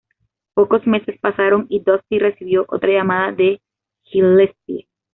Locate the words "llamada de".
2.89-3.61